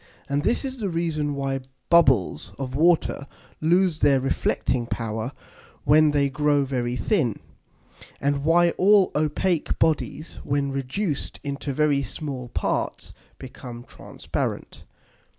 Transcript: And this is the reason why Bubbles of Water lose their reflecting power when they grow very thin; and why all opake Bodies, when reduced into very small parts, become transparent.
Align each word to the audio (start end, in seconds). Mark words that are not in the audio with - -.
And 0.27 0.41
this 0.41 0.65
is 0.65 0.79
the 0.79 0.89
reason 0.89 1.35
why 1.35 1.59
Bubbles 1.91 2.53
of 2.57 2.73
Water 2.73 3.27
lose 3.61 3.99
their 3.99 4.19
reflecting 4.19 4.87
power 4.87 5.31
when 5.83 6.09
they 6.09 6.27
grow 6.27 6.65
very 6.65 6.95
thin; 6.95 7.37
and 8.19 8.43
why 8.43 8.71
all 8.79 9.11
opake 9.13 9.77
Bodies, 9.77 10.39
when 10.43 10.71
reduced 10.71 11.39
into 11.43 11.71
very 11.71 12.01
small 12.01 12.49
parts, 12.49 13.13
become 13.37 13.83
transparent. 13.83 14.85